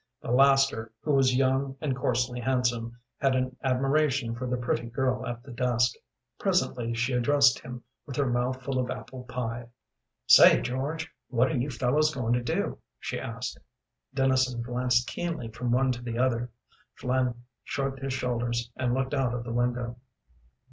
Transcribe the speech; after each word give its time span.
The 0.19 0.31
laster, 0.31 0.91
who 1.01 1.13
was 1.13 1.35
young 1.35 1.75
and 1.79 1.95
coarsely 1.95 2.39
handsome, 2.39 2.97
had 3.19 3.35
an 3.35 3.55
admiration 3.63 4.33
for 4.33 4.47
the 4.47 4.57
pretty 4.57 4.87
girl 4.89 5.27
at 5.27 5.43
the 5.43 5.51
desk. 5.51 5.93
Presently 6.39 6.95
she 6.95 7.13
addressed 7.13 7.59
him, 7.59 7.83
with 8.07 8.15
her 8.15 8.25
mouth 8.25 8.63
full 8.63 8.79
of 8.79 8.89
apple 8.89 9.25
pie. 9.25 9.67
"Say, 10.25 10.59
George, 10.61 11.07
what 11.27 11.51
are 11.51 11.55
you 11.57 11.69
fellows 11.69 12.11
going 12.15 12.33
to 12.33 12.41
do?" 12.41 12.79
she 12.99 13.19
asked. 13.19 13.59
Dennison 14.11 14.63
glanced 14.63 15.05
keenly 15.07 15.49
from 15.49 15.69
one 15.71 15.91
to 15.91 16.01
the 16.01 16.17
other; 16.17 16.49
Flynn 16.95 17.35
shrugged 17.63 17.99
his 17.99 18.11
shoulders 18.13 18.71
and 18.75 18.95
looked 18.95 19.13
out 19.13 19.35
of 19.35 19.43
the 19.43 19.53
window. 19.53 19.97